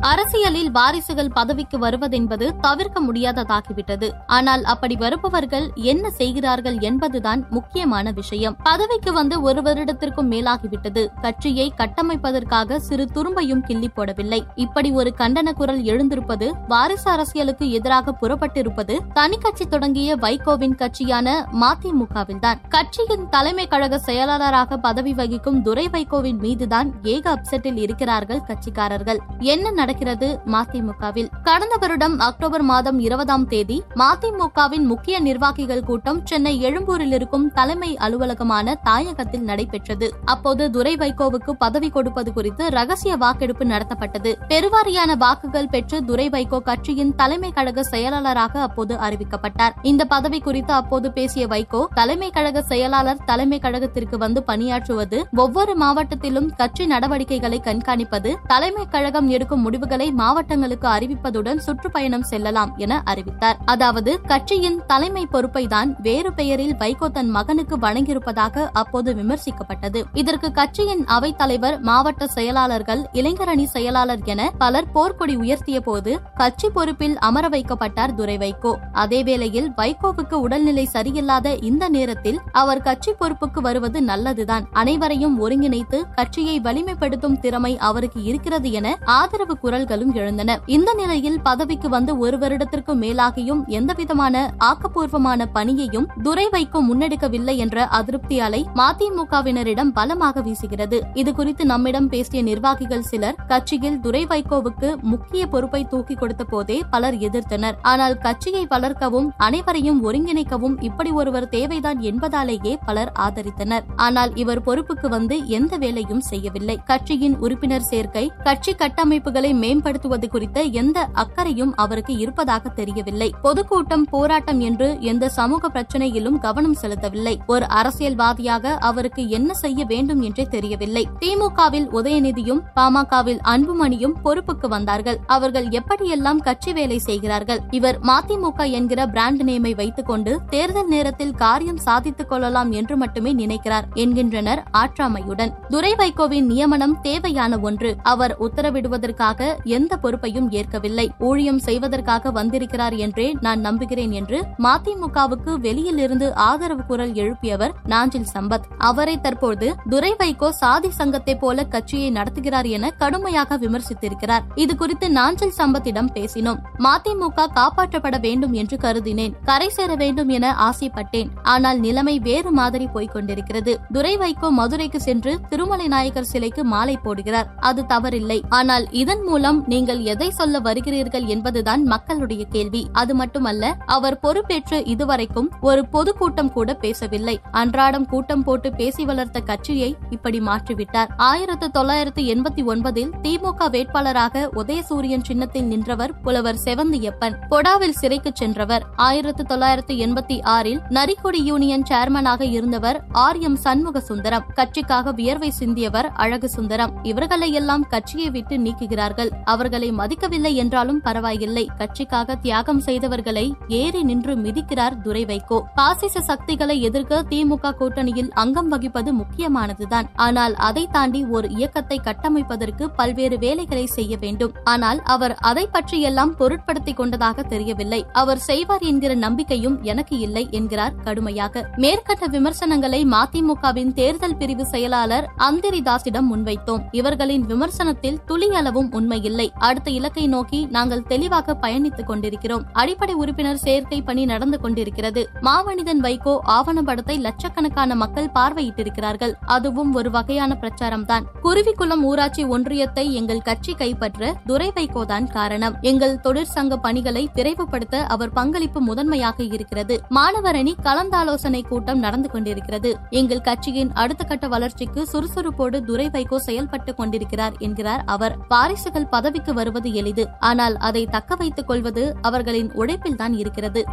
[0.00, 4.10] அரசியலில் வாரிசுகள் பதவிக்கு வருவதென்பது தவிர்க்க முடியாததாகிவிட்டது.
[4.26, 8.56] ஆனால் அப்படி வருபவர்கள் என்ன செய்கிறார்கள் என்பதுதான் முக்கியமான விஷயம்.
[8.62, 11.06] பதவிக்கு வந்து ஒரு வருடத்திற்கும் மேலாகிவிட்டது.
[11.20, 14.46] கட்சியை கட்டமைப்பதற்காக சிறு துரும்பையும் கிள்ளி போடவில்லை.
[14.54, 22.60] இப்படி ஒரு கண்டன குரல் எழுந்திருப்பது வாரிசு அரசியலுக்கு எதிராக புறப்பட்டிருப்பது தனி கட்சி தொடங்கிய வைகோவின் கட்சியான மதிமுகவில்தான்.
[22.68, 29.18] கட்சியின் தலைமை கழக செயலாளராக பதவி வகிக்கும் துரை வைகோவின் மீதுதான் ஏக அப்செட்டில் இருக்கிறார்கள் கட்சிக்காரர்கள்.
[29.38, 31.28] என்ன நடக்கிறது மதிமுகவில்.
[31.42, 38.74] கடந்த வருடம் அக்டோபர் மாதம் இருபதாம் தேதி மதிமுகவின் முக்கிய நிர்வாகிகள் கூட்டம் சென்னை எழும்பூரில் இருக்கும் தலைமை அலுவலகமான
[38.88, 40.08] தாயகத்தில் நடைபெற்றது.
[40.24, 44.32] அப்போது துரை வைகோவுக்கு பதவி கொடுப்பது குறித்து ரகசிய வாக்கெடுப்பு நடத்தப்பட்டது.
[44.48, 49.76] பெருவாரியான வாக்குகள் பெற்று துரை வைகோ கட்சியின் தலைமை கழக செயலாளராக அப்போது அறிவிக்கப்பட்டார்.
[49.82, 56.48] இந்த பதவி குறித்து அப்போது பேசிய வைகோ தலைமை கழக செயலாளர் தலைமை கழகத்திற்கு வந்து பணியாற்றுவது ஒவ்வொரு மாவட்டத்திலும்
[56.56, 63.56] கட்சி நடவடிக்கைகளை கண்காணிப்பது தலைமை கழகம் எடுக்கும் முடிவு முடிவுகளை மாவட்டங்களுக்கு அறிவிப்பதுடன் சுற்றுப்பயணம் செல்லலாம் என அறிவித்தார்.
[63.64, 70.00] அதாவது கட்சியின் தலைமை பொறுப்பை தான் வேறு பெயரில் வைகோ தன் மகனுக்கு வழங்கியிருப்பதாக அப்போது விமர்சிக்கப்பட்டது.
[70.12, 77.16] இதற்கு கட்சியின் அவைத் தலைவர் மாவட்ட செயலாளர்கள் இளைஞரணி செயலாளர் என பலர் போர்க்கொடி உயர்த்திய போது கட்சி பொறுப்பில்
[77.28, 78.74] அமர வைக்கப்பட்டார் துரை வைகோ.
[79.04, 84.66] அதேவேளையில் வைகோவுக்கு உடல்நிலை சரியில்லாத இந்த நேரத்தில் அவர் கட்சி பொறுப்புக்கு வருவது நல்லதுதான்.
[84.82, 90.58] அனைவரையும் ஒருங்கிணைத்து கட்சியை வலிமைப்படுத்தும் திறமை அவருக்கு இருக்கிறது என ஆதரவு குரல்களும் எழுந்தன.
[90.76, 94.36] இந்த நிலையில் பதவிக்கு வந்து ஒரு வருடத்திற்கும் மேலாகியும் எந்தவிதமான
[94.68, 100.98] ஆக்கப்பூர்வமான பணியையும் துரை வைக்கும் முன்னெடுக்கவில்லை என்ற அதிருப்தி அலை மதிமுகவினரிடம் பலமாக வீசுகிறது.
[101.20, 107.18] இது குறித்து நம்மிடம் பேசிய நிர்வாகிகள் சிலர் கட்சியில் துரை வைகோவுக்கு முக்கிய பொறுப்பை தூக்கி கொடுத்த போதே பலர்
[107.28, 107.78] எதிர்த்தனர்.
[107.92, 113.86] ஆனால் கட்சியை வளர்க்கவும் அனைவரையும் ஒருங்கிணைக்கவும் இப்படி ஒருவர் தேவைதான் என்பதாலேயே பலர் ஆதரித்தனர்.
[114.08, 116.78] ஆனால் இவர் பொறுப்புக்கு வந்து எந்த வேலையும் செய்யவில்லை.
[116.92, 123.34] கட்சியின் உறுப்பினர் சேர்க்கை கட்சி கட்டமைப்புகளை மேம்படுத்துவது குறித்த எந்த அக்கறையும் அவருக்கு இருப்பதாக தெரியவில்லை.
[123.42, 127.34] பொதுக்கூட்டம் போராட்டம் என்று எந்த சமூக பிரச்சனையிலும் கவனம் செலுத்தவில்லை.
[127.46, 131.08] ஒரு அரசியல்வாதியாக அவருக்கு என்ன செய்ய வேண்டும் என்றே தெரியவில்லை.
[131.20, 135.18] திமுகவில் உதயநிதியும் பாமகவில் அன்புமணியும் பொறுப்புக்கு வந்தார்கள்.
[135.26, 137.60] அவர்கள் எப்படியெல்லாம் கட்சி வேலை செய்கிறார்கள்?
[137.70, 143.88] இவர் மதிமுக என்கிற பிராண்ட் நேமை வைத்துக் கொண்டு தேர்தல் நேரத்தில் காரியம் சாதித்துக் கொள்ளலாம் என்று மட்டுமே நினைக்கிறார்
[143.94, 145.52] என்கின்றனர் ஆற்றாமையுடன்.
[145.68, 147.96] துரை வைகோவின் நியமனம் தேவையான ஒன்று.
[148.02, 151.10] அவர் உத்தரவிடுவதற்காக எந்த பொறுப்பையும் ஏற்கவில்லை.
[151.18, 158.66] ஊழியம் செய்வதற்காக வந்திருக்கிறார் என்றே நான் நம்புகிறேன் என்று மதிமுகவுக்கு வெளியில் இருந்து ஆதரவு குரல் எழுப்பியவர் நாஞ்சில் சம்பத்.
[158.78, 164.44] அவரை தற்போது துரை வைகோ சாதி சங்கத்தை போல கட்சியை நடத்துகிறார் என கடுமையாக விமர்சித்திருக்கிறார்.
[164.54, 166.60] இது குறித்து நாஞ்சில் சம்பத்திடம் பேசினோம்.
[166.78, 169.34] மதிமுக காப்பாற்றப்பட வேண்டும் என்று கருதினேன்.
[169.44, 171.28] கரை சேர வேண்டும் என ஆசைப்பட்டேன்.
[171.42, 173.78] ஆனால் நிலைமை வேறு மாதிரி போய்க் கொண்டிருக்கிறது.
[173.92, 177.48] துரை வைகோ மதுரைக்கு சென்று திருமலை நாயக்கர் சிலைக்கு மாலை போடுகிறார்.
[177.60, 178.40] அது தவறில்லை.
[178.48, 182.88] ஆனால் இதன் மூலம் நீங்கள் எதை சொல்ல வருகிறீர்கள் என்பதுதான் மக்களுடைய கேள்வி.
[182.92, 187.40] அது மட்டுமல்ல அவர் பொறுப்பேற்று இதுவரைக்கும் ஒரு பொதுக்கூட்டம் கூட பேசவில்லை.
[187.50, 191.06] அன்றாடம் கூட்டம் போட்டு பேசி வளர்த்த கட்சியை இப்படி மாற்றிவிட்டார்.
[191.16, 197.36] ஆயிரத்து தொள்ளாயிரத்து எண்பத்தி ஒன்பதில் திமுக வேட்பாளராக உதயசூரியன் சின்னத்தில் நின்றவர் புலவர் செவந்தியப்பன்.
[197.50, 198.82] கொடாவில் சிறைக்கு சென்றவர்.
[198.96, 206.08] ஆயிரத்து தொள்ளாயிரத்து எண்பத்தி ஆறில் நரிக்கொடி யூனியன் சேர்மனாக இருந்தவர் ஆர் எம் சண்முக சுந்தரம் கட்சிக்காக வியர்வை சிந்தியவர்
[206.14, 209.29] அழகு சுந்தரம் இவர்களையெல்லாம் கட்சியை விட்டு நீக்குகிறார்கள்.
[209.44, 211.68] அவர்களை மதிக்கவில்லை என்றாலும் பரவாயில்லை.
[211.78, 219.12] கட்சிக்காக தியாகம் செய்தவர்களை ஏறி நின்று மிதிக்கிறார் துரை வைகோ பாசிச சக்திகளை எதிர்க்க திமுக கூட்டணியில் அங்கம் வகிப்பது
[219.12, 220.08] முக்கியமானதுதான்.
[220.14, 224.52] ஆனால் அதை தாண்டி ஒரு இயக்கத்தை கட்டமைப்பதற்கு பல்வேறு வேலைகளை செய்ய வேண்டும்.
[224.64, 228.06] ஆனால் அவர் அதை பற்றியெல்லாம் பொருட்படுத்திக் கொண்டதாக தெரியவில்லை.
[228.12, 231.68] அவர் செய்வார் என்கிற நம்பிக்கையும் எனக்கு இல்லை என்கிறார் கடுமையாக.
[231.76, 236.82] மேற்கண்ட விமர்சனங்களை மதிமுகவின் தேர்தல் பிரிவு செயலாளர் அந்திரிதாசிடம் முன்வைத்தோம்.
[236.90, 238.90] இவர்களின் விமர்சனத்தில் துளியளவும்
[239.22, 239.52] இல்லை.
[239.58, 242.64] அடுத்த இலக்கை நோக்கி நாங்கள் தெளிவாக பயணித்துக் கொண்டிருக்கிறோம்.
[242.72, 245.28] அடிப்படை உறுப்பினர் சேர்க்கை பணி நடந்து கொண்டிருக்கிறது.
[245.42, 249.32] மாமனிதன் வைகோ ஆவண படத்தை லட்சக்கணக்கான மக்கள் பார்வையிட்டிருக்கிறார்கள்.
[249.46, 251.24] அதுவும் ஒரு வகையான பிரச்சாரம்தான்.
[251.44, 255.76] குருவிக்குளம் ஊராட்சி ஒன்றியத்தை எங்கள் கட்சி கைப்பற்ற துரை வைகோதான் காரணம்.
[255.80, 260.00] எங்கள் தொழிற்சங்க பணிகளை விரைவுபடுத்த அவர் பங்களிப்பு முதன்மையாக இருக்கிறது.
[260.10, 262.96] மாணவரணி கலந்தாலோசனை கூட்டம் நடந்து கொண்டிருக்கிறது.
[263.10, 268.36] எங்கள் கட்சியின் அடுத்த கட்ட வளர்ச்சிக்கு சுறுசுறுப்போடு துரை வைகோ செயல்பட்டுக் கொண்டிருக்கிறார் என்கிறார் அவர்.
[268.48, 270.28] வாரிசுகள் பதவிக்கு வருவது எளிது.
[270.40, 273.84] ஆனால் அதை தக்க வைத்துக் கொள்வது அவர்களின் உழைப்பில்தான் இருக்கிறது.